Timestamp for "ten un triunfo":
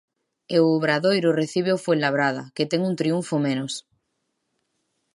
2.71-3.35